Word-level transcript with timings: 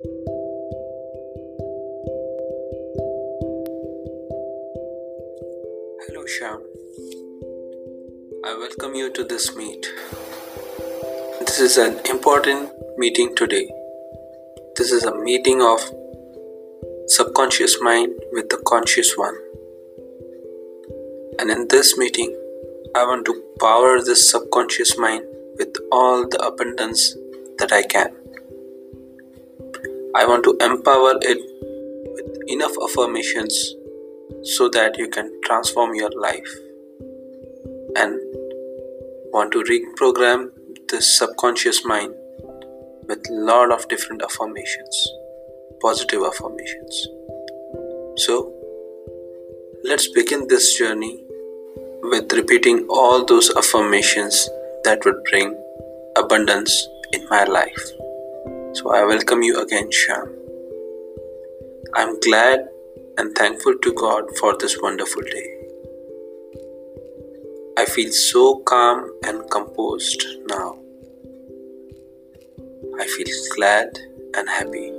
Hello, 0.00 0.14
Shyam. 6.24 6.60
I 8.44 8.54
welcome 8.56 8.94
you 8.94 9.10
to 9.12 9.24
this 9.24 9.56
meet. 9.56 9.88
This 11.40 11.58
is 11.58 11.78
an 11.78 11.98
important 12.08 12.70
meeting 12.96 13.34
today. 13.34 13.68
This 14.76 14.92
is 14.92 15.02
a 15.02 15.16
meeting 15.16 15.60
of 15.60 15.80
subconscious 17.08 17.80
mind 17.80 18.12
with 18.30 18.50
the 18.50 18.62
conscious 18.68 19.16
one. 19.16 19.34
And 21.40 21.50
in 21.50 21.66
this 21.66 21.98
meeting, 21.98 22.36
I 22.94 23.04
want 23.04 23.26
to 23.26 23.42
power 23.58 24.00
this 24.00 24.30
subconscious 24.30 24.96
mind 24.96 25.24
with 25.56 25.74
all 25.90 26.28
the 26.28 26.38
abundance 26.46 27.16
that 27.58 27.72
I 27.72 27.82
can. 27.82 28.17
I 30.18 30.26
want 30.26 30.42
to 30.44 30.56
empower 30.60 31.12
it 31.22 31.38
with 32.16 32.38
enough 32.48 32.72
affirmations 32.82 33.76
so 34.42 34.68
that 34.70 34.98
you 34.98 35.08
can 35.08 35.30
transform 35.44 35.94
your 35.94 36.10
life. 36.20 36.54
And 37.94 38.18
want 39.32 39.52
to 39.52 39.62
reprogram 39.62 40.50
the 40.88 41.00
subconscious 41.00 41.84
mind 41.84 42.14
with 43.06 43.24
lot 43.30 43.70
of 43.70 43.86
different 43.88 44.22
affirmations 44.22 45.08
positive 45.80 46.22
affirmations. 46.24 47.06
So 48.16 48.52
let's 49.84 50.08
begin 50.08 50.48
this 50.48 50.76
journey 50.76 51.22
with 52.02 52.32
repeating 52.32 52.86
all 52.88 53.24
those 53.24 53.54
affirmations 53.56 54.48
that 54.82 55.04
would 55.04 55.22
bring 55.30 55.56
abundance 56.16 56.88
in 57.12 57.24
my 57.28 57.44
life 57.44 57.97
so 58.78 58.90
i 58.94 59.04
welcome 59.12 59.42
you 59.42 59.60
again 59.62 59.94
Shyam 60.00 60.34
i'm 61.94 62.18
glad 62.20 62.68
and 63.18 63.34
thankful 63.36 63.76
to 63.82 63.92
God 63.94 64.36
for 64.38 64.56
this 64.58 64.80
wonderful 64.80 65.22
day. 65.22 65.54
I 67.76 67.84
feel 67.84 68.12
so 68.12 68.60
calm 68.60 69.12
and 69.24 69.50
composed 69.50 70.24
now. 70.46 70.78
I 73.00 73.06
feel 73.06 73.34
glad 73.56 73.98
and 74.36 74.48
happy. 74.48 74.92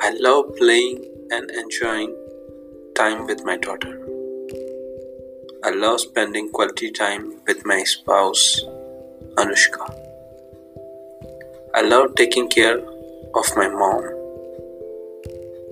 I 0.00 0.10
love 0.20 0.54
playing 0.56 1.04
and 1.32 1.50
enjoying 1.50 2.14
time 2.94 3.26
with 3.26 3.44
my 3.44 3.56
daughter. 3.56 3.94
I 5.64 5.70
love 5.70 6.00
spending 6.00 6.50
quality 6.50 6.92
time 6.92 7.40
with 7.48 7.66
my 7.66 7.82
spouse, 7.82 8.60
Anushka. 9.34 9.97
I 11.78 11.82
love 11.82 12.16
taking 12.16 12.48
care 12.48 12.78
of 13.40 13.46
my 13.54 13.68
mom. 13.68 14.02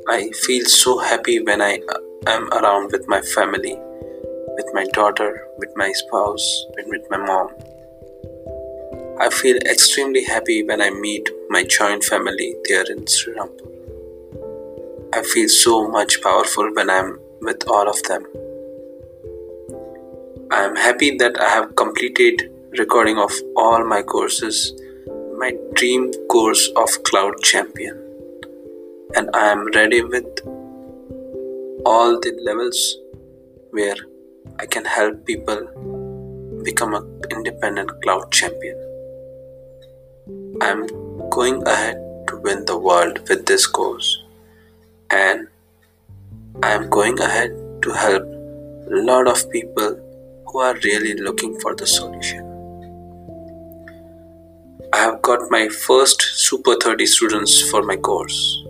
I 0.09 0.31
feel 0.45 0.65
so 0.67 0.99
happy 0.99 1.41
when 1.41 1.61
I 1.61 1.81
uh, 1.95 1.99
am 2.29 2.49
around 2.53 2.93
with 2.93 3.09
my 3.09 3.21
family, 3.23 3.75
with 4.57 4.69
my 4.73 4.85
daughter, 4.93 5.49
with 5.59 5.73
my 5.75 5.91
spouse, 5.91 6.47
and 6.77 6.87
with 6.91 7.11
my 7.11 7.17
mom. 7.17 7.49
I 9.19 9.31
feel 9.31 9.57
extremely 9.57 10.23
happy 10.23 10.63
when 10.63 10.81
I 10.81 10.91
meet 10.91 11.29
my 11.49 11.65
joint 11.65 12.05
family 12.05 12.55
there 12.69 12.85
in 12.89 13.05
Srirampur. 13.07 13.67
I 15.13 15.25
feel 15.25 15.49
so 15.49 15.89
much 15.89 16.23
powerful 16.23 16.73
when 16.73 16.89
I'm 16.89 17.19
with 17.41 17.67
all 17.67 17.89
of 17.89 18.01
them. 18.05 18.25
I 20.53 20.63
am 20.67 20.77
happy 20.77 21.17
that 21.17 21.41
I 21.41 21.49
have 21.49 21.75
completed 21.75 22.49
recording 22.79 23.19
of 23.19 23.33
all 23.57 23.85
my 23.85 24.03
courses, 24.03 24.73
my 25.39 25.53
dream 25.75 26.11
course 26.29 26.71
of 26.77 26.89
Cloud 27.05 27.43
Champion 27.43 27.97
and 29.15 29.29
I 29.35 29.49
am 29.49 29.67
ready 29.75 30.03
with 30.03 30.25
all 31.85 32.19
the 32.21 32.33
levels 32.43 32.97
where 33.71 33.97
I 34.59 34.65
can 34.65 34.87
help 34.87 35.27
people 35.27 35.61
become 36.65 36.95
an 36.95 37.23
independent 37.31 37.91
cloud 38.03 38.33
champion. 38.33 38.79
I 40.63 40.71
am 40.71 40.87
going 41.29 41.63
ahead 41.69 41.97
to 42.29 42.39
win 42.39 42.65
the 42.65 42.79
world 42.79 43.29
with 43.29 43.45
this 43.45 43.67
course 43.67 44.23
and 45.11 45.49
I 46.63 46.73
am 46.73 46.89
going 46.89 47.21
ahead 47.21 47.51
to 47.83 47.93
help 47.93 48.23
a 48.23 49.05
lot 49.13 49.29
of 49.29 49.51
people 49.51 50.01
who 50.47 50.59
are 50.61 50.75
really 50.83 51.15
looking 51.15 51.61
for 51.61 51.75
the 51.75 51.87
solution. 51.87 52.56
I 54.97 55.01
have 55.01 55.21
got 55.21 55.51
my 55.51 55.69
first 55.69 56.23
Super 56.23 56.75
30 56.83 57.05
students 57.05 57.61
for 57.71 57.83
my 57.83 57.97
course. 57.97 58.65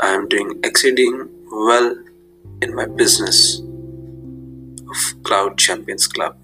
I 0.00 0.14
am 0.14 0.26
doing 0.28 0.58
exceeding 0.64 1.28
well 1.52 1.94
in 2.62 2.74
my 2.74 2.86
business 2.86 3.58
of 4.88 5.22
Cloud 5.22 5.58
Champions 5.58 6.06
Club. 6.06 6.38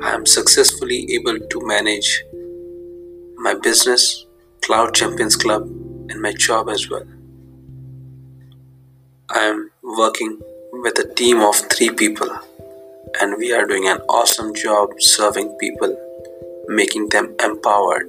I 0.00 0.14
am 0.14 0.26
successfully 0.26 1.12
able 1.14 1.40
to 1.40 1.66
manage 1.66 2.22
my 3.38 3.54
business, 3.54 4.24
Cloud 4.62 4.94
Champions 4.94 5.34
Club, 5.34 5.62
and 6.08 6.22
my 6.22 6.34
job 6.34 6.68
as 6.68 6.88
well. 6.88 7.08
I 9.28 9.40
am 9.40 9.72
working 9.82 10.38
with 10.72 11.00
a 11.00 11.14
team 11.14 11.40
of 11.40 11.56
three 11.72 11.90
people, 11.90 12.30
and 13.20 13.38
we 13.38 13.52
are 13.52 13.66
doing 13.66 13.88
an 13.88 13.98
awesome 14.02 14.54
job 14.54 14.90
serving 15.00 15.56
people, 15.58 15.98
making 16.68 17.08
them 17.10 17.34
empowered, 17.42 18.08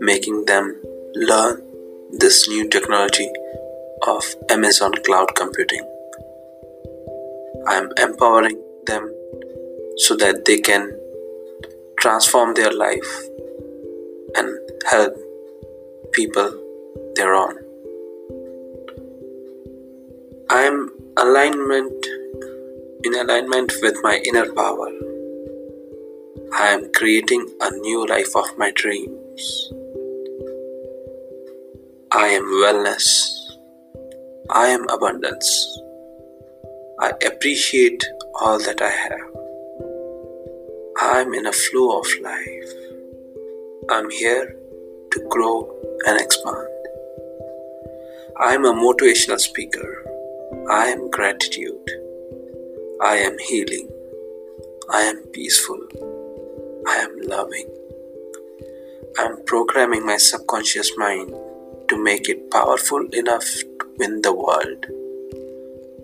making 0.00 0.44
them 0.46 0.76
learn 1.14 1.62
this 2.12 2.48
new 2.48 2.68
technology 2.68 3.30
of 4.06 4.34
Amazon 4.48 4.92
cloud 5.04 5.34
computing. 5.34 5.82
I 7.68 7.76
am 7.76 7.90
empowering 7.98 8.62
them 8.86 9.12
so 9.96 10.16
that 10.16 10.44
they 10.46 10.58
can 10.58 10.98
transform 11.98 12.54
their 12.54 12.72
life 12.72 13.28
and 14.36 14.58
help 14.86 15.14
people 16.12 16.50
their 17.14 17.34
own. 17.34 17.56
I 20.48 20.62
am 20.62 20.90
alignment 21.16 22.06
in 23.04 23.14
alignment 23.14 23.72
with 23.82 23.96
my 24.02 24.20
inner 24.26 24.52
power. 24.52 24.88
I 26.52 26.68
am 26.70 26.92
creating 26.92 27.48
a 27.60 27.70
new 27.70 28.06
life 28.06 28.34
of 28.34 28.58
my 28.58 28.72
dreams. 28.72 29.72
I 32.10 32.26
am 32.26 32.44
wellness. 32.44 33.06
I 34.50 34.66
am 34.66 34.88
abundance. 34.88 35.78
I 36.98 37.12
appreciate 37.24 38.04
all 38.40 38.58
that 38.58 38.82
I 38.82 38.90
have. 38.90 39.30
I 41.00 41.20
am 41.20 41.34
in 41.34 41.46
a 41.46 41.52
flow 41.52 42.00
of 42.00 42.06
life. 42.20 42.72
I'm 43.88 44.10
here 44.10 44.56
to 45.12 45.28
grow 45.28 45.72
and 46.06 46.20
expand. 46.20 46.66
I 48.40 48.54
am 48.54 48.64
a 48.64 48.72
motivational 48.72 49.38
speaker. 49.38 50.04
I 50.68 50.86
am 50.86 51.10
gratitude. 51.10 51.90
I 53.00 53.16
am 53.16 53.38
healing. 53.38 53.88
I 54.90 55.02
am 55.02 55.18
peaceful. 55.32 56.09
I 56.86 56.96
am 56.96 57.20
loving. 57.22 57.68
I 59.18 59.24
am 59.24 59.44
programming 59.44 60.06
my 60.06 60.16
subconscious 60.16 60.92
mind 60.96 61.34
to 61.88 62.02
make 62.02 62.28
it 62.28 62.50
powerful 62.50 63.06
enough 63.12 63.44
to 63.44 63.94
win 63.98 64.22
the 64.22 64.32
world, 64.32 64.86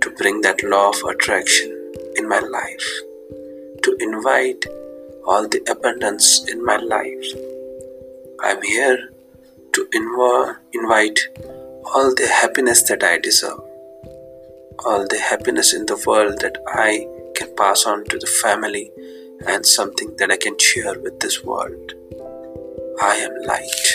to 0.01 0.11
bring 0.19 0.41
that 0.43 0.63
law 0.63 0.91
of 0.91 1.03
attraction 1.09 1.71
in 2.17 2.29
my 2.29 2.41
life, 2.41 2.89
to 3.83 3.97
invite 4.01 4.67
all 5.27 5.49
the 5.49 5.63
abundance 5.71 6.45
in 6.51 6.65
my 6.65 6.77
life. 6.77 7.27
I'm 8.43 8.63
here 8.63 9.11
to 9.72 9.89
inv- 9.95 10.57
invite 10.72 11.21
all 11.95 12.15
the 12.15 12.29
happiness 12.29 12.83
that 12.84 13.03
I 13.03 13.19
deserve, 13.19 13.61
all 14.84 15.07
the 15.09 15.19
happiness 15.19 15.72
in 15.72 15.87
the 15.87 16.03
world 16.07 16.41
that 16.41 16.59
I 16.69 17.07
can 17.34 17.55
pass 17.57 17.87
on 17.87 18.05
to 18.07 18.19
the 18.19 18.27
family 18.27 18.91
and 19.47 19.66
something 19.66 20.16
that 20.16 20.30
I 20.30 20.36
can 20.36 20.59
share 20.59 20.98
with 20.98 21.21
this 21.21 21.42
world. 21.44 21.92
I 23.03 23.16
am 23.16 23.34
light. 23.47 23.86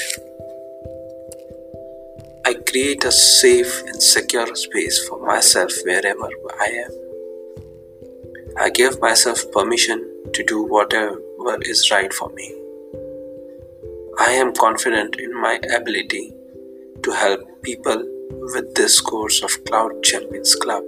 I 2.45 2.53
create 2.69 3.03
a 3.05 3.11
safe 3.11 3.83
and 3.87 4.01
secure 4.01 4.55
space 4.55 5.07
for 5.07 5.25
myself 5.25 5.71
wherever 5.83 6.29
I 6.59 6.85
am. 6.85 6.91
I 8.57 8.69
give 8.69 8.99
myself 8.99 9.51
permission 9.51 10.07
to 10.33 10.43
do 10.43 10.63
whatever 10.63 11.21
is 11.61 11.89
right 11.91 12.13
for 12.13 12.29
me. 12.29 12.53
I 14.19 14.31
am 14.33 14.53
confident 14.53 15.15
in 15.19 15.33
my 15.33 15.59
ability 15.75 16.33
to 17.03 17.11
help 17.11 17.41
people 17.63 18.03
with 18.53 18.75
this 18.75 18.99
course 19.01 19.41
of 19.41 19.63
Cloud 19.65 20.03
Champions 20.03 20.55
Club. 20.55 20.83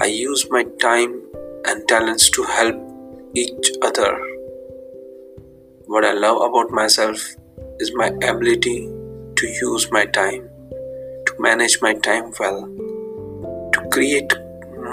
I 0.00 0.06
use 0.06 0.50
my 0.50 0.64
time 0.80 1.22
and 1.66 1.86
talents 1.88 2.30
to 2.30 2.42
help 2.42 2.76
each 3.36 3.70
other. 3.82 4.12
What 5.84 6.06
I 6.06 6.12
love 6.14 6.40
about 6.40 6.70
myself 6.70 7.22
is 7.78 7.92
my 7.94 8.06
ability 8.28 8.88
to 9.36 9.46
use 9.46 9.90
my 9.90 10.06
time, 10.06 10.48
to 11.26 11.34
manage 11.38 11.82
my 11.82 11.92
time 11.92 12.32
well, 12.40 12.62
to 13.74 13.88
create 13.92 14.32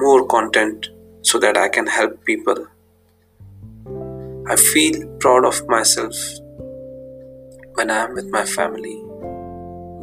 more 0.01 0.25
content 0.27 0.89
so 1.21 1.39
that 1.39 1.55
I 1.55 1.69
can 1.69 1.87
help 1.87 2.25
people. 2.25 2.67
I 4.49 4.57
feel 4.57 5.07
proud 5.19 5.45
of 5.45 5.65
myself 5.69 6.15
when 7.75 7.89
I 7.89 8.03
am 8.03 8.13
with 8.13 8.27
my 8.27 8.43
family, 8.43 8.97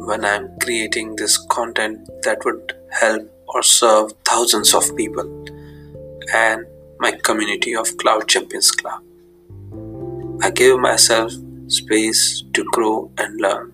when 0.09 0.25
I 0.25 0.35
am 0.37 0.49
creating 0.59 1.15
this 1.15 1.37
content 1.37 2.09
that 2.23 2.43
would 2.43 2.73
help 2.89 3.31
or 3.49 3.61
serve 3.61 4.13
thousands 4.25 4.73
of 4.73 4.95
people 4.95 5.29
and 6.33 6.65
my 7.01 7.11
community 7.23 7.75
of 7.75 7.97
Cloud 7.97 8.27
Champions 8.27 8.69
Club. 8.69 9.01
I 10.43 10.51
give 10.51 10.77
myself 10.79 11.31
space 11.65 12.43
to 12.53 12.63
grow 12.65 13.11
and 13.17 13.41
learn. 13.41 13.73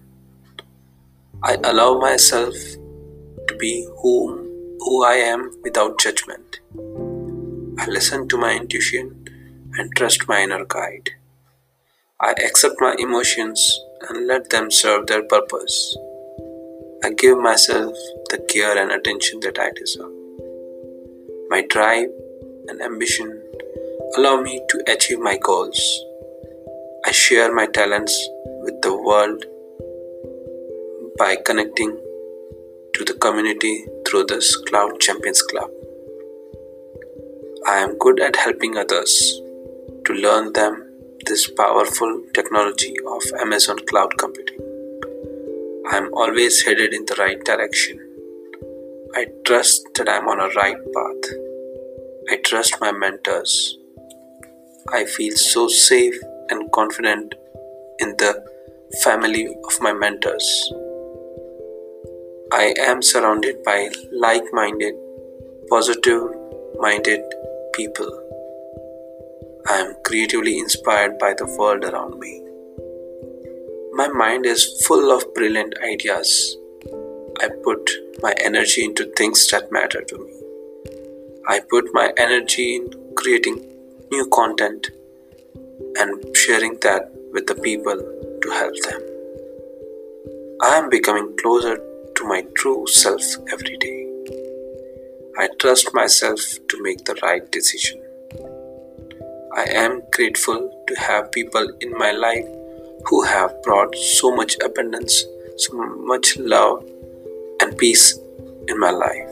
I 1.44 1.57
allow 1.62 2.00
myself 2.00 2.53
to 2.53 3.56
be 3.59 3.85
whom 4.01 4.47
who 4.79 5.03
I 5.03 5.15
am 5.15 5.51
without 5.62 6.00
judgment. 6.00 6.62
I 7.77 7.88
listen 7.88 8.29
to 8.29 8.38
my 8.38 8.53
intuition 8.56 9.25
and 9.77 9.94
trust 9.97 10.30
my 10.30 10.44
inner 10.44 10.63
guide. 10.63 11.09
I 12.21 12.31
accept 12.31 12.75
my 12.80 12.95
emotions 12.97 13.81
and 14.07 14.25
let 14.25 14.51
them 14.51 14.71
serve 14.71 15.07
their 15.07 15.23
purpose. 15.23 15.97
I 17.03 17.09
give 17.09 17.38
myself 17.39 17.94
the 18.30 18.38
care 18.47 18.81
and 18.81 18.89
attention 18.89 19.41
that 19.41 19.59
I 19.59 19.71
deserve. 19.71 20.13
My 21.50 21.63
drive 21.69 22.07
and 22.69 22.81
ambition 22.81 23.41
allow 24.15 24.41
me 24.41 24.61
to 24.69 24.83
achieve 24.87 25.19
my 25.19 25.37
goals. 25.37 25.79
I 27.05 27.11
share 27.11 27.53
my 27.53 27.67
talents 27.67 28.15
with 28.61 28.81
the 28.81 28.95
world 28.95 29.45
by 31.17 31.35
connecting 31.37 31.91
to 32.93 33.05
the 33.05 33.13
community 33.13 33.85
through 34.07 34.25
this 34.25 34.55
Cloud 34.55 34.99
Champions 34.99 35.41
Club. 35.41 35.69
I 37.67 37.77
am 37.77 37.97
good 37.97 38.19
at 38.19 38.35
helping 38.35 38.77
others 38.77 39.41
to 40.05 40.13
learn 40.13 40.53
them 40.53 40.83
this 41.25 41.49
powerful 41.49 42.21
technology 42.33 42.95
of 43.07 43.23
Amazon 43.41 43.77
cloud 43.89 44.17
computing. 44.17 44.59
I 45.91 45.97
am 45.97 46.13
always 46.13 46.61
headed 46.63 46.93
in 46.93 47.05
the 47.05 47.15
right 47.19 47.43
direction. 47.43 47.99
I 49.15 49.25
trust 49.45 49.87
that 49.95 50.07
I 50.07 50.17
am 50.17 50.27
on 50.27 50.39
a 50.39 50.49
right 50.55 50.77
path. 50.93 51.46
I 52.29 52.35
trust 52.44 52.81
my 52.81 52.91
mentors. 52.91 53.77
I 54.91 55.06
feel 55.06 55.35
so 55.38 55.69
safe 55.69 56.15
and 56.50 56.69
confident 56.74 57.35
in 58.00 58.18
the 58.18 58.45
family 59.01 59.47
of 59.47 59.79
my 59.79 59.94
mentors. 59.94 60.47
I 62.51 62.74
am 62.79 63.01
surrounded 63.01 63.63
by 63.63 63.89
like 64.12 64.44
minded, 64.51 64.95
positive 65.69 66.24
minded 66.79 67.21
people. 67.74 68.12
I 69.68 69.77
am 69.77 69.95
creatively 70.03 70.59
inspired 70.59 71.18
by 71.19 71.33
the 71.33 71.45
world 71.57 71.85
around 71.85 72.19
me. 72.19 72.41
My 73.94 74.09
mind 74.09 74.45
is 74.45 74.85
full 74.85 75.12
of 75.12 75.33
brilliant 75.33 75.75
ideas. 75.81 76.57
I 77.39 77.47
put 77.63 77.89
my 78.21 78.33
energy 78.39 78.83
into 78.83 79.06
things 79.15 79.47
that 79.47 79.71
matter 79.71 80.01
to 80.01 80.18
me. 80.18 80.36
I 81.49 81.61
put 81.61 81.94
my 81.94 82.11
energy 82.17 82.75
in 82.75 82.89
creating 83.15 83.65
new 84.11 84.27
content 84.27 84.88
and 85.97 86.35
sharing 86.35 86.77
that 86.81 87.09
with 87.31 87.47
the 87.47 87.55
people 87.55 87.95
to 88.41 88.49
help 88.51 88.75
them. 88.81 89.01
I 90.61 90.75
am 90.77 90.89
becoming 90.89 91.38
closer 91.38 91.77
to 92.15 92.25
my 92.25 92.41
true 92.55 92.85
self 92.88 93.23
every 93.53 93.77
day. 93.77 93.99
I 95.38 95.47
trust 95.57 95.94
myself 95.94 96.41
to 96.67 96.83
make 96.83 97.05
the 97.05 97.17
right 97.23 97.49
decision. 97.49 98.01
I 99.55 99.67
am 99.85 100.01
grateful 100.11 100.59
to 100.88 100.95
have 100.95 101.31
people 101.31 101.71
in 101.79 101.97
my 101.97 102.11
life 102.11 102.47
who 103.05 103.23
have 103.23 103.63
brought 103.63 103.95
so 103.95 104.35
much 104.35 104.57
abundance, 104.65 105.23
so 105.55 105.73
much 106.13 106.38
love 106.38 106.83
and 107.61 107.77
peace 107.77 108.19
in 108.67 108.77
my 108.77 108.91
life. 108.91 109.26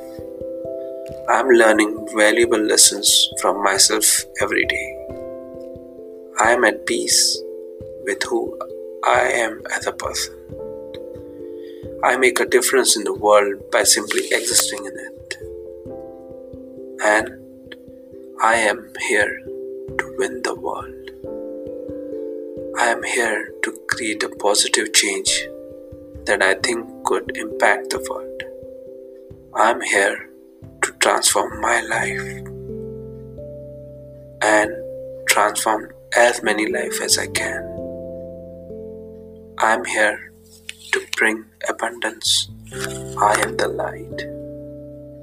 I 1.27 1.39
am 1.39 1.47
learning 1.49 2.07
valuable 2.15 2.59
lessons 2.59 3.29
from 3.41 3.63
myself 3.63 4.05
every 4.43 4.63
day. 4.65 4.87
I 6.39 6.51
am 6.51 6.63
at 6.63 6.85
peace 6.85 7.41
with 8.03 8.21
who 8.29 8.55
I 9.03 9.21
am 9.33 9.59
as 9.75 9.87
a 9.87 9.91
person. 9.91 10.35
I 12.03 12.15
make 12.17 12.39
a 12.39 12.45
difference 12.45 12.95
in 12.95 13.05
the 13.05 13.13
world 13.13 13.71
by 13.71 13.81
simply 13.81 14.27
existing 14.31 14.85
in 14.85 14.91
it. 14.93 15.37
And 17.03 17.29
I 18.43 18.57
am 18.57 18.93
here 19.07 19.41
to 19.97 20.15
win 20.19 20.43
the 20.43 20.53
world. 20.53 21.09
I 22.77 22.89
am 22.89 23.01
here 23.01 23.51
to 23.63 23.71
create 23.87 24.21
a 24.21 24.29
positive 24.29 24.93
change 24.93 25.47
that 26.25 26.43
I 26.43 26.53
think 26.53 26.87
could 27.03 27.35
impact 27.35 27.89
the 27.89 28.05
world. 28.07 28.43
I 29.55 29.71
am 29.71 29.81
here 29.81 30.29
transform 31.05 31.61
my 31.61 31.81
life 31.81 32.27
and 34.41 34.71
transform 35.27 35.93
as 36.17 36.41
many 36.41 36.65
lives 36.65 36.99
as 36.99 37.19
I 37.19 37.27
can. 37.27 37.61
I 39.59 39.75
am 39.75 39.85
here 39.85 40.33
to 40.93 41.05
bring 41.15 41.45
abundance. 41.69 42.49
I 43.21 43.39
am 43.43 43.55
the 43.55 43.67
light. 43.67 44.19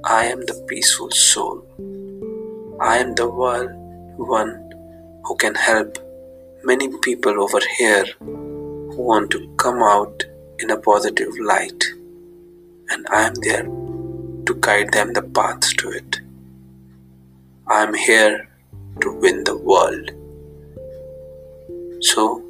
I 0.04 0.26
am 0.26 0.46
the 0.46 0.64
peaceful 0.68 1.10
soul. 1.10 1.66
I 2.80 2.98
am 2.98 3.16
the 3.16 3.28
one 3.28 4.54
who 5.24 5.34
can 5.34 5.56
help 5.56 5.98
many 6.62 6.96
people 6.98 7.42
over 7.42 7.60
here 7.78 8.04
who 8.20 9.02
want 9.02 9.32
to 9.32 9.52
come 9.56 9.82
out 9.82 10.22
in 10.60 10.70
a 10.70 10.76
positive 10.76 11.36
light. 11.40 11.82
And 12.88 13.04
I 13.10 13.22
am 13.26 13.34
there 13.42 13.81
to 14.46 14.54
guide 14.54 14.92
them 14.92 15.12
the 15.12 15.22
path 15.22 15.76
to 15.78 15.90
it. 15.90 16.20
I 17.66 17.82
am 17.82 17.94
here 17.94 18.48
to 19.00 19.12
win 19.12 19.44
the 19.44 19.56
world. 19.56 20.10
So, 22.00 22.42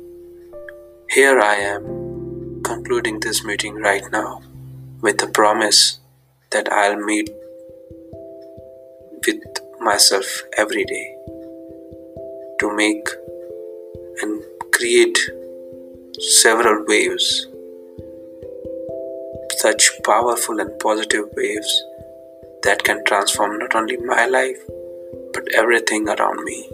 here 1.10 1.38
I 1.40 1.56
am 1.56 2.62
concluding 2.62 3.20
this 3.20 3.44
meeting 3.44 3.74
right 3.74 4.04
now 4.10 4.42
with 5.00 5.18
the 5.18 5.26
promise 5.26 6.00
that 6.50 6.72
I'll 6.72 6.96
meet 6.96 7.30
with 9.26 9.42
myself 9.80 10.42
every 10.56 10.84
day 10.84 11.16
to 12.60 12.76
make 12.76 13.08
and 14.22 14.42
create 14.72 15.18
several 16.18 16.84
waves, 16.86 17.46
such 19.62 19.92
powerful 20.02 20.58
and 20.58 20.76
positive 20.80 21.26
waves 21.36 21.72
that 22.64 22.82
can 22.82 23.04
transform 23.04 23.58
not 23.60 23.76
only 23.76 23.96
my 23.98 24.26
life 24.26 24.58
but 25.32 25.44
everything 25.54 26.08
around 26.08 26.42
me, 26.42 26.68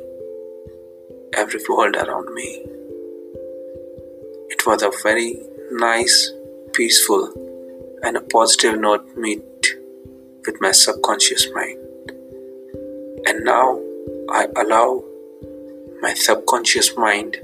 every 1.35 1.61
world 1.68 1.95
around 1.97 2.33
me. 2.33 2.64
It 4.54 4.66
was 4.66 4.83
a 4.83 4.90
very 5.02 5.38
nice, 5.71 6.33
peaceful, 6.73 7.25
and 8.02 8.16
a 8.16 8.23
positive 8.23 8.80
note 8.80 9.07
meet 9.18 9.76
with 10.47 10.59
my 10.62 10.73
subconscious 10.73 11.47
mind. 11.54 11.78
And 13.26 13.45
now 13.45 13.78
I 14.30 14.47
allow 14.57 15.04
my 16.00 16.14
subconscious 16.14 16.97
mind 16.97 17.37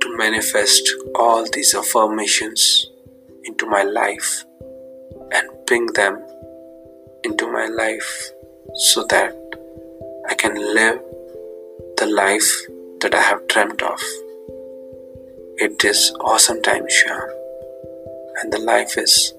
to 0.00 0.16
manifest 0.16 0.90
all 1.14 1.46
these 1.52 1.74
affirmations 1.74 2.88
into 3.48 3.66
my 3.66 3.82
life 3.82 4.44
and 5.32 5.48
bring 5.66 5.86
them 5.94 6.22
into 7.24 7.50
my 7.50 7.66
life 7.66 8.30
so 8.74 9.04
that 9.06 9.34
I 10.28 10.34
can 10.34 10.54
live 10.54 11.00
the 11.96 12.06
life 12.06 12.50
that 13.00 13.14
I 13.14 13.20
have 13.20 13.48
dreamt 13.48 13.82
of. 13.82 14.00
It 15.66 15.82
is 15.84 16.12
awesome 16.20 16.62
time, 16.62 16.86
Shyam, 16.86 17.28
and 18.40 18.52
the 18.52 18.58
life 18.58 18.98
is 18.98 19.32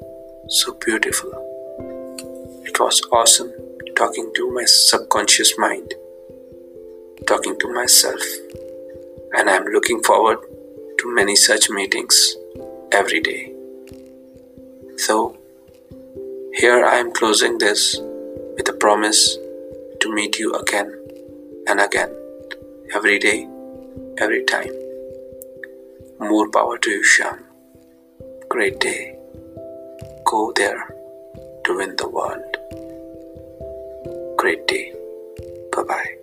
so 0.48 0.74
beautiful. 0.74 1.32
It 2.66 2.80
was 2.80 3.02
awesome 3.12 3.54
talking 3.96 4.32
to 4.36 4.52
my 4.52 4.66
subconscious 4.66 5.54
mind, 5.58 5.94
talking 7.28 7.58
to 7.60 7.74
myself, 7.74 8.22
and 9.34 9.50
I'm 9.50 9.66
looking 9.66 10.02
forward 10.04 10.40
to 11.00 11.16
many 11.16 11.36
such 11.36 11.70
meetings 11.70 12.36
every 12.92 13.22
day. 13.22 13.59
So, 15.00 15.38
here 16.56 16.84
I 16.84 16.98
am 16.98 17.14
closing 17.14 17.58
this 17.58 17.98
with 18.58 18.68
a 18.68 18.74
promise 18.74 19.38
to 20.02 20.14
meet 20.14 20.38
you 20.38 20.54
again 20.56 20.94
and 21.68 21.80
again, 21.80 22.14
every 22.94 23.18
day, 23.18 23.48
every 24.18 24.44
time. 24.44 24.74
More 26.20 26.52
power 26.52 26.78
to 26.78 26.90
you, 26.90 27.02
Shyam. 27.02 27.40
Great 28.50 28.82
day. 28.82 29.16
Go 30.26 30.52
there 30.58 30.84
to 31.64 31.78
win 31.78 31.96
the 31.96 32.10
world. 32.10 32.52
Great 34.38 34.68
day. 34.68 34.94
Bye 35.72 35.84
bye. 35.84 36.19